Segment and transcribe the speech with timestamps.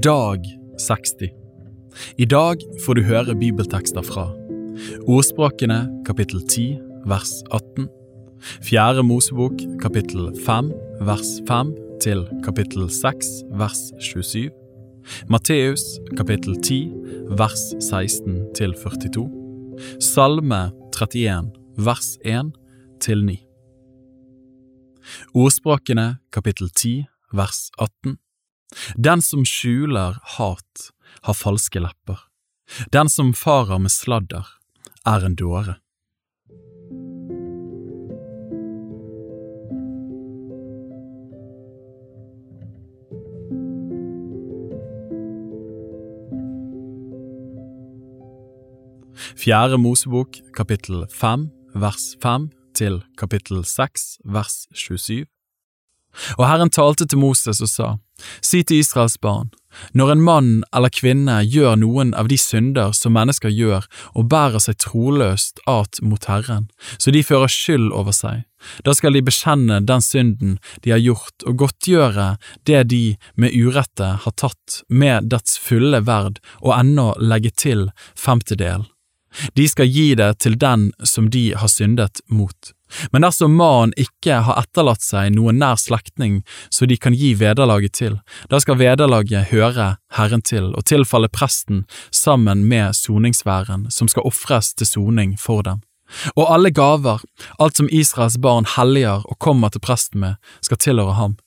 [0.00, 0.40] Dag
[0.78, 1.28] 60
[2.16, 4.30] I dag får du høre bibeltekster fra
[5.04, 6.78] Ordspråkene kapittel 10
[7.10, 7.90] vers 18
[8.64, 10.70] Fjerde Mosebok kapittel 5
[11.04, 14.48] vers 5 til kapittel 6 vers 27
[15.28, 15.84] Matteus
[16.16, 16.80] kapittel 10
[17.36, 19.28] vers 16 til 42
[20.00, 22.56] Salme 31 vers 1
[23.04, 23.38] til 9
[25.34, 27.02] Ordspråkene kapittel 10
[27.36, 28.16] vers 18
[28.96, 30.90] den som skjuler hat,
[31.22, 32.18] har falske lepper.
[32.92, 34.46] Den som farer med sladder,
[35.06, 35.78] er en dåre.
[49.42, 55.24] Fjerde Mosebok kapittel 5 vers 5 til kapittel 6 vers 27
[56.38, 57.96] og Herren talte til Moses og sa,
[58.40, 59.50] Si til Israels barn,
[59.96, 64.62] når en mann eller kvinne gjør noen av de synder som mennesker gjør og bærer
[64.62, 66.68] seg troløst at mot Herren,
[66.98, 68.44] så de fører skyld over seg,
[68.86, 72.28] da skal de bekjenne den synden de har gjort og godtgjøre
[72.68, 73.02] det de
[73.34, 78.86] med urette har tatt med dets fulle verd og ennå legge til femtedel.
[79.56, 82.72] De skal gi det til den som de har syndet mot.
[83.10, 87.94] Men dersom mannen ikke har etterlatt seg noen nær slektning så de kan gi vederlaget
[87.96, 88.18] til,
[88.52, 94.74] da skal vederlaget høre Herren til og tilfalle presten sammen med soningsværen som skal ofres
[94.76, 95.80] til soning for dem.
[96.36, 97.22] Og alle gaver,
[97.58, 101.38] alt som Israels barn helliger og kommer til presten med, skal tilhøre ham.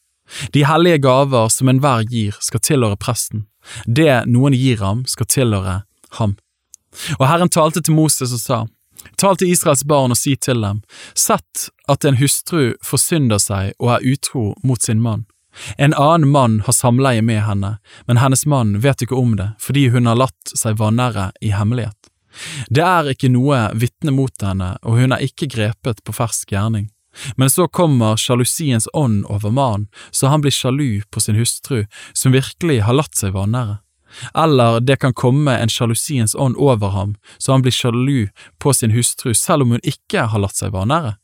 [0.53, 3.45] De hellige gaver som enhver gir, skal tilhøre presten.
[3.85, 5.83] Det noen gir ham, skal tilhøre
[6.17, 6.35] ham.
[7.19, 8.63] Og Herren talte til Moses og sa,
[9.21, 10.81] Tal til Israels barn og si til dem,
[11.13, 15.27] sett at en hustru forsynder seg og er utro mot sin mann.
[15.77, 19.87] En annen mann har samleie med henne, men hennes mann vet ikke om det fordi
[19.93, 22.11] hun har latt seg vanære i hemmelighet.
[22.67, 26.89] Det er ikke noe vitne mot henne, og hun er ikke grepet på fersk gjerning.
[27.39, 32.35] Men så kommer sjalusiens ånd over mannen, så han blir sjalu på sin hustru, som
[32.35, 33.79] virkelig har latt seg vanære.
[34.33, 38.27] Eller det kan komme en sjalusiens ånd over ham, så han blir sjalu
[38.59, 41.15] på sin hustru selv om hun ikke har latt seg vanære.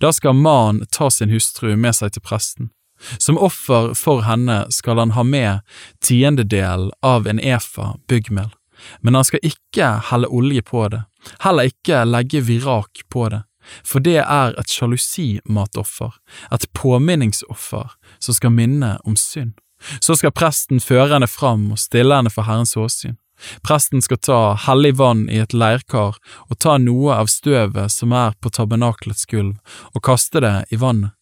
[0.00, 2.70] Da skal mannen ta sin hustru med seg til presten.
[3.18, 5.60] Som offer for henne skal han ha med
[6.04, 8.52] tiendedelen av en efa byggmel,
[9.00, 11.02] men han skal ikke helle olje på det,
[11.42, 13.42] heller ikke legge virak på det,
[13.86, 16.14] for det er et sjalusimatoffer,
[16.54, 19.56] et påminningsoffer som skal minne om synd.
[20.00, 23.18] Så skal presten føre henne fram og stille henne for Herrens åsyn.
[23.66, 28.36] Presten skal ta hellig vann i et leirkar og ta noe av støvet som er
[28.40, 29.56] på tabernakelets gulv,
[29.94, 31.16] og kaste det i vannet.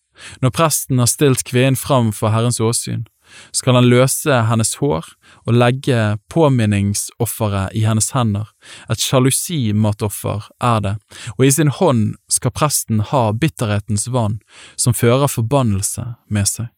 [0.45, 3.07] Når presten har stilt kvinnen fram for Herrens åsyn,
[3.55, 5.07] skal han løse hennes hår
[5.47, 5.99] og legge
[6.33, 8.51] påminningsofferet i hennes hender,
[8.91, 10.95] et sjalusimatoffer er det,
[11.39, 14.41] og i sin hånd skal presten ha bitterhetens vann,
[14.77, 16.69] som fører forbannelse med seg.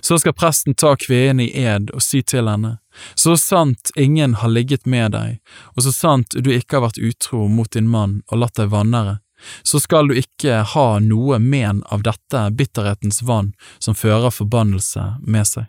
[0.00, 2.76] Så skal presten ta kvinnen i ed og si til henne,
[3.14, 5.40] så sant ingen har ligget med deg,
[5.76, 9.18] og så sant du ikke har vært utro mot din mann og latt deg vannere,
[9.62, 15.48] så skal du ikke ha noe men av dette bitterhetens vann som fører forbannelse med
[15.48, 15.66] seg.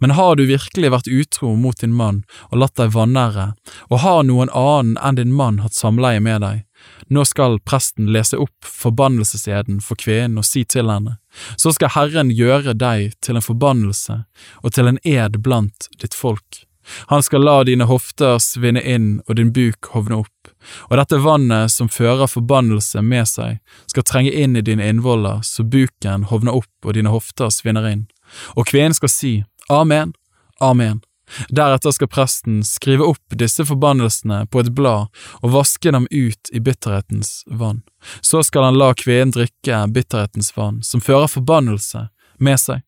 [0.00, 3.52] Men har du virkelig vært utro mot din mann og latt deg vanære,
[3.88, 6.64] og har noen annen enn din mann hatt samleie med deg,
[7.08, 11.18] nå skal presten lese opp forbannelseseden for kvinnen og si til henne,
[11.56, 14.22] så skal Herren gjøre deg til en forbannelse
[14.62, 16.64] og til en ed blant ditt folk.
[17.06, 20.52] Han skal la dine hofter svinne inn og din buk hovne opp,
[20.88, 23.60] og dette vannet som fører forbannelse med seg,
[23.90, 28.08] skal trenge inn i dine innvoller så buken hovner opp og dine hofter svinner inn.
[28.56, 29.34] Og kvinnen skal si,
[29.70, 30.14] Amen,
[30.60, 31.00] Amen.
[31.48, 35.10] Deretter skal presten skrive opp disse forbannelsene på et blad
[35.40, 37.82] og vaske dem ut i bitterhetens vann.
[38.20, 42.08] Så skal han la kvinnen drikke bitterhetens vann, som fører forbannelse
[42.38, 42.82] med seg.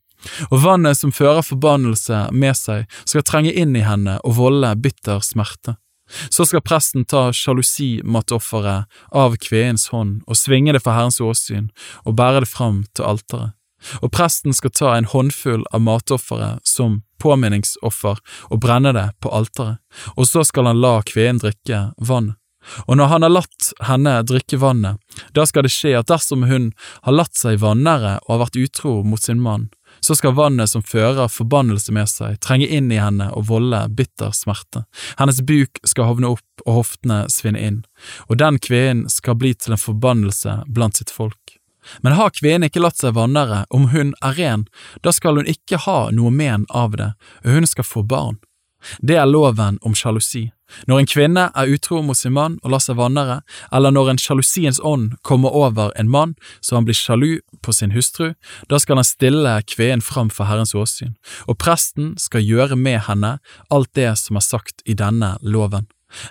[0.51, 5.23] Og vannet som fører forbannelse med seg, skal trenge inn i henne og volde bitter
[5.25, 5.77] smerte.
[6.31, 8.85] Så skal presten ta sjalusimattofferet
[9.17, 11.71] av kvinnens hånd og svinge det for Herrens åsyn
[12.05, 13.57] og bære det fram til alteret
[14.01, 18.21] og presten skal ta en håndfull av matofferet som påminningsoffer
[18.51, 19.81] og brenne det på alteret,
[20.17, 22.35] og så skal han la kvinnen drikke vann.
[22.87, 24.99] Og når han har latt henne drikke vannet,
[25.35, 26.71] da skal det skje at dersom hun
[27.03, 29.69] har latt seg vannere og har vært utro mot sin mann,
[30.01, 34.33] så skal vannet som fører forbannelse med seg, trenge inn i henne og volde bitter
[34.35, 34.85] smerte.
[35.19, 37.83] Hennes buk skal hovne opp og hoftene svinne inn,
[38.29, 41.59] og den kvinnen skal bli til en forbannelse blant sitt folk.
[42.03, 44.65] Men har kvinnen ikke latt seg vannere, om hun er ren,
[45.03, 47.13] da skal hun ikke ha noe men av det,
[47.45, 48.41] og hun skal få barn.
[48.99, 50.51] Det er loven om sjalusi.
[50.89, 53.41] Når en kvinne er utro mot sin mann og lar seg vannere,
[53.75, 57.93] eller når en sjalusiens ånd kommer over en mann så han blir sjalu på sin
[57.93, 58.33] hustru,
[58.73, 61.15] da skal han stille kvinnen fram for Herrens åsyn,
[61.47, 63.37] og presten skal gjøre med henne
[63.71, 65.87] alt det som er sagt i denne loven.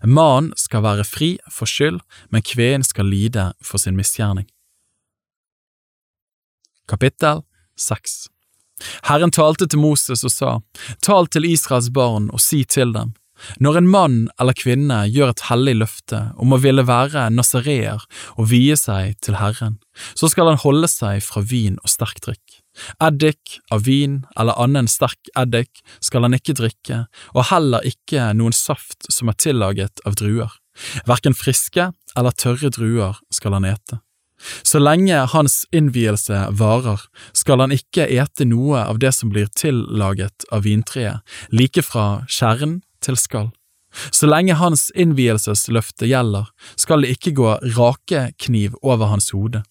[0.06, 4.50] Mannen skal være fri for skyld, men kvinnen skal lide for sin misgjerning.
[6.92, 7.46] Kapittel
[7.80, 8.26] 6
[9.08, 10.52] Herren talte til Moses og sa,
[11.06, 13.14] Tal til Israels barn og si til dem,
[13.64, 18.04] når en mann eller kvinne gjør et hellig løfte om å ville være nasareer
[18.36, 19.80] og vie seg til Herren,
[20.18, 22.60] så skal han holde seg fra vin og sterk drikk.
[23.04, 27.06] Eddik av vin eller annen sterk eddik skal han ikke drikke,
[27.36, 30.54] og heller ikke noen saft som er tillaget av druer.
[31.08, 34.02] Hverken friske eller tørre druer skal han ete.
[34.64, 37.02] Så lenge hans innvielse varer,
[37.34, 41.22] skal han ikke ete noe av det som blir tillaget av vintreet,
[41.54, 43.52] like fra kjernen til skall.
[44.12, 46.48] Så lenge hans innvielsesløfte gjelder,
[46.80, 49.66] skal det ikke gå rakekniv over hans hode,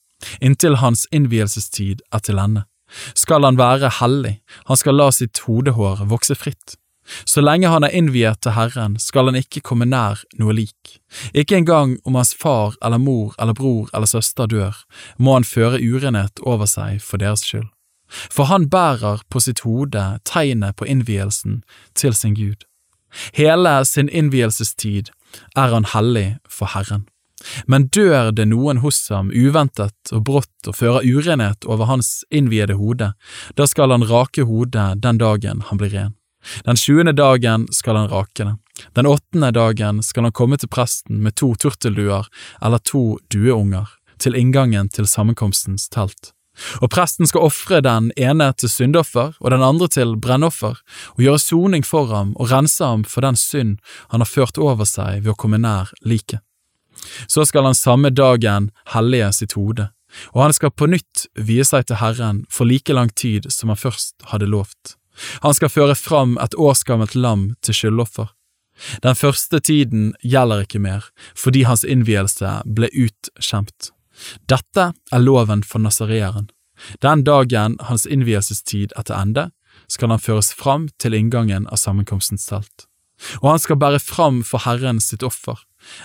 [0.44, 2.66] inntil hans innvielsestid er til ende.
[3.14, 6.76] Skal han være hellig, han skal la sitt hodehår vokse fritt.
[7.24, 11.00] Så lenge han er innviet til Herren, skal han ikke komme nær noe lik.
[11.34, 14.76] Ikke engang om hans far eller mor eller bror eller søster dør,
[15.18, 17.68] må han føre urenhet over seg for deres skyld.
[18.10, 21.62] For han bærer på sitt hode tegnet på innvielsen
[21.94, 22.66] til sin Gud.
[23.34, 25.10] Hele sin innvielsestid
[25.56, 27.06] er han hellig for Herren.
[27.66, 32.76] Men dør det noen hos ham uventet og brått og fører urenhet over hans innviede
[32.76, 33.12] hode,
[33.56, 36.16] da skal han rake hodet den dagen han blir ren.
[36.64, 38.56] Den sjuende dagen skal han rake det.
[38.96, 42.28] Den åttende dagen skal han komme til presten med to turtelduer
[42.62, 43.88] eller to dueunger
[44.20, 46.32] til inngangen til sammenkomstens telt.
[46.84, 50.76] Og presten skal ofre den ene til syndoffer og den andre til brennoffer,
[51.16, 53.78] og gjøre soning for ham og rense ham for den synd
[54.12, 56.42] han har ført over seg ved å komme nær liket.
[57.30, 59.88] Så skal han samme dagen hellige sitt hode,
[60.34, 63.80] og han skal på nytt vie seg til Herren for like lang tid som han
[63.80, 64.99] først hadde lovt.
[65.44, 68.30] Han skal føre fram et årsgammelt lam til skyldoffer.
[69.04, 73.90] Den første tiden gjelder ikke mer, fordi hans innvielse ble utkjempet.
[74.48, 76.48] Dette er loven for nasareeren.
[77.04, 79.50] Den dagen hans innvielsestid er til ende,
[79.88, 82.86] skal han føres fram til inngangen av sammenkomstens telt.
[83.42, 85.58] Og han skal bære fram for Herren sitt offer,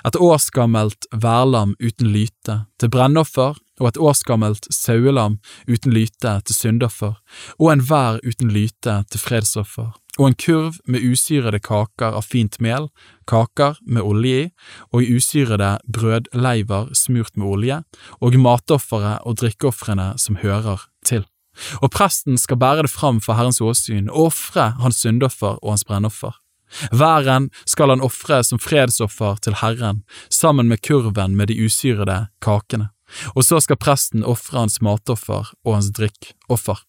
[0.07, 7.19] et årsgammelt værlam uten lyte, til brennoffer og et årsgammelt sauelam uten lyte til syndoffer,
[7.59, 12.57] og en vær uten lyte til fredsoffer, og en kurv med usyrede kaker av fint
[12.63, 12.87] mel,
[13.27, 14.49] kaker med olje i,
[14.95, 17.81] og usyrede brødleiver smurt med olje,
[18.21, 21.25] og matofferet og drikkeofrene som hører til.
[21.79, 25.85] Og presten skal bære det fram for Herrens åsyn og ofre hans syndoffer og hans
[25.87, 26.35] brennoffer.
[26.91, 32.89] Væren skal han ofre som fredsoffer til Herren, sammen med kurven med de usyrede kakene
[33.33, 36.81] og så skal presten ofre hans matoffer og hans drikkoffer.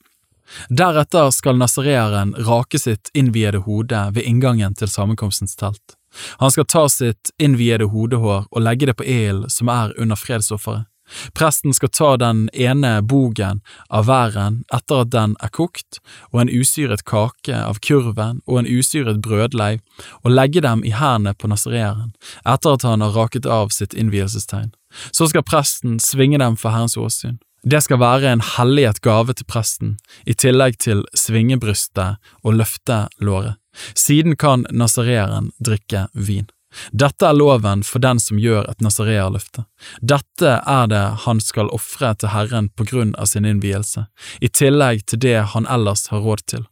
[0.70, 5.96] Deretter skal nasareeren rake sitt innviede hode ved inngangen til sammenkomstens telt.
[6.40, 10.86] Han skal ta sitt innviede hodehår og legge det på ilden som er under fredsofferet.
[11.34, 16.00] Presten skal ta den ene bogen av væren etter at den er kokt,
[16.32, 19.82] og en usyret kake av kurven og en usyret brødleiv,
[20.24, 22.12] og legge dem i hendene på nasareeren
[22.44, 24.72] etter at han har raket av sitt innvielsestegn.
[25.12, 27.38] Så skal presten svinge dem for Herrens åsyn.
[27.66, 33.56] Det skal være en hellighet gave til presten, i tillegg til svingebrystet og løftelåret.
[33.98, 36.46] Siden kan nasareeren drikke vin.
[36.92, 39.66] Dette er loven for den som gjør et Nasarealøfte.
[40.00, 44.06] Dette er det han skal ofre til Herren på grunn av sin innvielse,
[44.40, 46.66] i tillegg til det han ellers har råd til.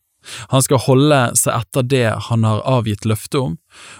[0.48, 3.58] Han skal holde seg etter det han har avgitt løfte om,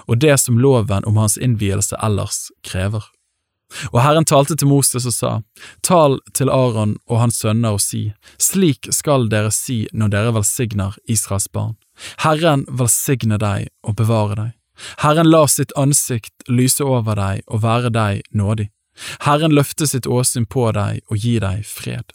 [0.09, 3.05] og det som loven om hans innvielse ellers krever.
[3.91, 5.31] Og Herren talte til Moses og sa,
[5.83, 8.07] Tal til Aron og hans sønner og si,
[8.39, 11.75] slik skal dere si når dere velsigner Israels barn.
[12.23, 14.53] Herren velsigne deg og bevare deg.
[15.03, 18.69] Herren la sitt ansikt lyse over deg og være deg nådig.
[19.27, 22.15] Herren løfte sitt åsyn på deg og gi deg fred.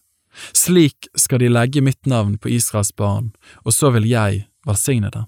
[0.56, 3.34] Slik skal de legge mitt navn på Israels barn,
[3.66, 5.28] og så vil jeg velsigne dem.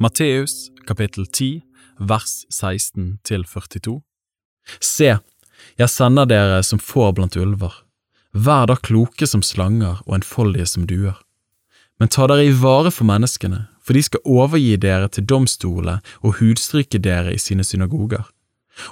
[0.00, 1.60] Matteus kapittel 10
[2.00, 4.00] vers 16 til 42.
[4.80, 5.16] Se,
[5.78, 7.72] jeg sender dere som får blant ulver.
[8.32, 11.18] Vær da kloke som slanger og enfoldige som duer.
[12.00, 16.38] Men ta dere i vare for menneskene, for de skal overgi dere til domstolene og
[16.40, 18.24] hudstryke dere i sine synagoger.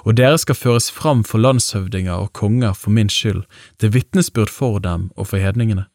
[0.05, 3.45] Og dere skal føres fram for landshøvdinger og konger for min skyld,
[3.79, 5.87] til vitnesbyrd for dem og for hedningene.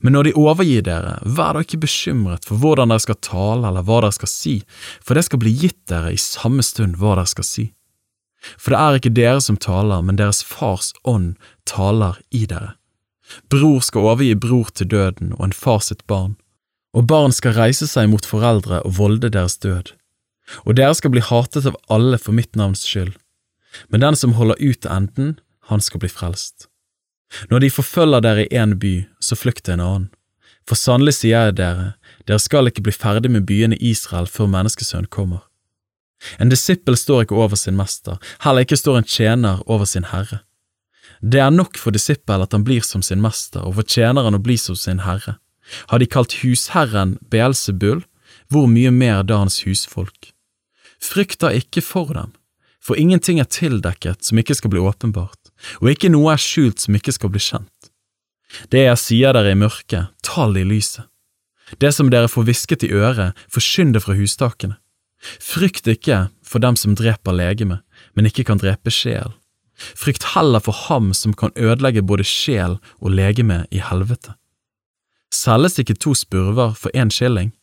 [0.00, 3.84] Men når de overgir dere, vær da ikke bekymret for hvordan dere skal tale eller
[3.86, 4.54] hva dere skal si,
[5.04, 7.66] for det skal bli gitt dere i samme stund hva dere skal si.
[8.60, 11.34] For det er ikke dere som taler, men deres fars ånd
[11.68, 12.74] taler i dere.
[13.48, 16.36] Bror skal overgi bror til døden og en far sitt barn,
[16.94, 19.94] og barn skal reise seg mot foreldre og volde deres død.
[20.68, 23.16] Og dere skal bli hatet av alle for mitt navns skyld,
[23.88, 25.34] men den som holder ut til enden,
[25.72, 26.68] han skal bli frelst.
[27.50, 30.10] Når de forfølger dere i én by, så flykt til en annen.
[30.68, 31.92] For sannelig sier jeg dere,
[32.28, 35.44] dere skal ikke bli ferdig med byene Israel før Menneskesønnen kommer.
[36.40, 40.40] En disippel står ikke over sin mester, heller ikke står en tjener over sin herre.
[41.20, 44.42] Det er nok for disippel at han blir som sin mester, og for tjeneren å
[44.42, 45.36] bli som sin herre.
[45.88, 48.02] Har de kalt husherren Beelzebul,
[48.52, 50.32] hvor mye mer da hans husfolk?
[51.00, 52.32] Frykt da ikke for dem,
[52.80, 55.43] for ingenting er tildekket som ikke skal bli åpenbart,
[55.80, 57.90] og ikke noe er skjult som ikke skal bli kjent.
[58.70, 61.08] Det jeg sier dere i mørket, tal i lyset.
[61.80, 64.76] Det som dere får hvisket i øret, forsyn det fra hustakene.
[65.40, 67.80] Frykt ikke for dem som dreper legeme,
[68.14, 69.32] men ikke kan drepe sjel.
[69.74, 74.36] Frykt heller for ham som kan ødelegge både sjel og legeme i helvete.
[75.34, 77.54] Selges ikke to spurver for én skilling,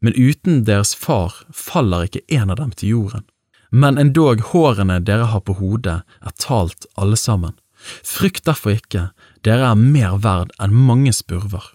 [0.00, 3.24] men uten deres far faller ikke en av dem til jorden.
[3.70, 7.56] Men endog hårene dere har på hodet er talt alle sammen.
[8.04, 9.10] Frykt derfor ikke,
[9.46, 11.74] dere er mer verd enn mange spurver.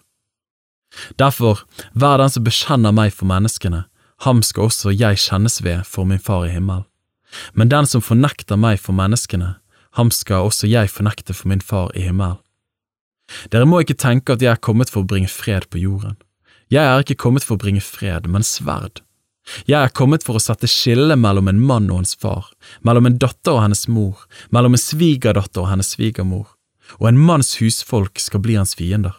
[1.18, 3.84] Derfor, vær den som bekjenner meg for menneskene,
[4.22, 6.84] ham skal også jeg kjennes ved for min far i himmel.
[7.52, 9.56] Men den som fornekter meg for menneskene,
[9.98, 12.38] ham skal også jeg fornekte for min far i himmel.
[13.50, 16.16] Dere må ikke tenke at jeg er kommet for å bringe fred på jorden.
[16.70, 19.02] Jeg er ikke kommet for å bringe fred, men sverd.
[19.68, 22.48] Jeg er kommet for å sette skille mellom en mann og hans far,
[22.80, 24.22] mellom en datter og hennes mor,
[24.54, 26.46] mellom en svigerdatter og hennes svigermor,
[27.00, 29.18] og en manns husfolk skal bli hans fiender.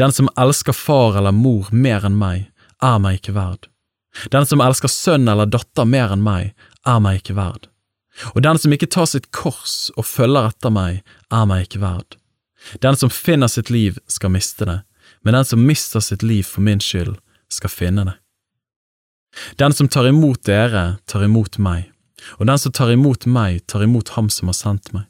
[0.00, 2.48] Den som elsker far eller mor mer enn meg,
[2.82, 3.68] er meg ikke verd.
[4.32, 6.52] Den som elsker sønn eller datter mer enn meg,
[6.84, 7.68] er meg ikke verd.
[8.34, 11.00] Og den som ikke tar sitt kors og følger etter meg,
[11.32, 12.18] er meg ikke verd.
[12.84, 14.80] Den som finner sitt liv, skal miste det,
[15.24, 17.16] men den som mister sitt liv for min skyld,
[17.52, 18.18] skal finne det.
[19.56, 21.88] Den som tar imot dere, tar imot meg,
[22.38, 25.08] og den som tar imot meg, tar imot ham som har sendt meg.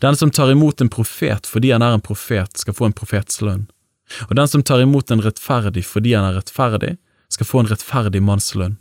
[0.00, 3.42] Den som tar imot en profet fordi han er en profet, skal få en profets
[3.44, 3.66] lønn,
[4.28, 6.96] og den som tar imot en rettferdig fordi han er rettferdig,
[7.28, 8.78] skal få en rettferdig mannslønn.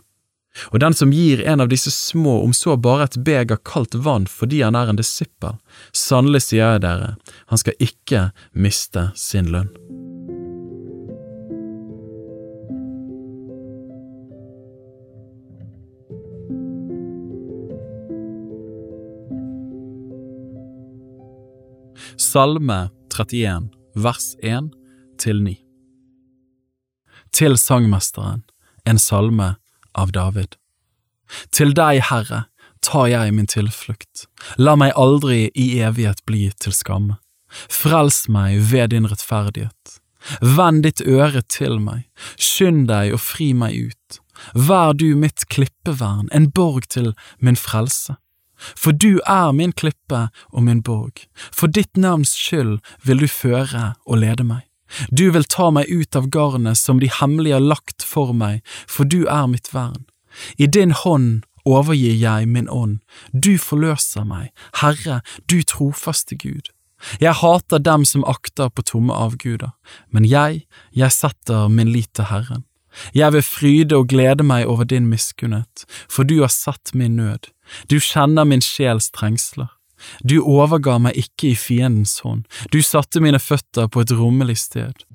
[0.72, 4.30] Og den som gir en av disse små, om så bare et beger kaldt vann
[4.32, 5.60] fordi han er en disippel,
[5.92, 7.16] sannelig sier jeg dere,
[7.52, 9.74] han skal ikke miste sin lønn.
[22.18, 24.72] Salme 31, vers 1
[25.20, 25.56] til 9
[27.32, 28.44] Til sangmesteren,
[28.86, 29.56] en salme
[29.96, 30.56] av David.
[31.52, 32.46] Til deg, Herre,
[32.86, 37.18] tar jeg min tilflukt, la meg aldri i evighet bli til skamme.
[37.72, 40.00] Frels meg ved din rettferdighet.
[40.42, 42.06] Vend ditt øre til meg,
[42.42, 44.20] skynd deg og fri meg ut.
[44.54, 48.18] Vær du mitt klippevern, en borg til min frelse.
[48.74, 53.94] For du er min klippe og min borg, for ditt navns skyld vil du føre
[54.06, 54.64] og lede meg.
[55.12, 59.04] Du vil ta meg ut av garnet som de hemmelige har lagt for meg, for
[59.04, 60.06] du er mitt vern.
[60.58, 63.00] I din hånd overgir jeg min ånd,
[63.34, 66.70] du forløser meg, Herre, du trofaste Gud.
[67.20, 69.74] Jeg hater dem som akter på tomme avguder,
[70.14, 72.64] men jeg, jeg setter min lit til Herren.
[73.16, 77.52] Jeg vil fryde og glede meg over din miskunnhet, for du har sett min nød,
[77.90, 79.72] du kjenner min sjels trengsler.
[80.22, 85.06] Du overga meg ikke i fiendens hånd, du satte mine føtter på et rommelig sted.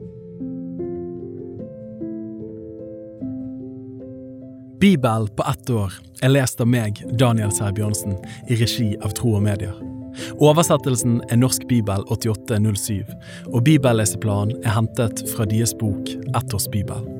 [4.81, 5.93] Bibel på ett år
[6.25, 8.17] er lest av meg, Daniel Sæbjørnsen,
[8.49, 9.77] i regi av Tro og Medier.
[10.41, 13.05] Oversettelsen er Norsk bibel 8807,
[13.53, 17.20] og bibelleseplanen er hentet fra deres bok Ett års bibel.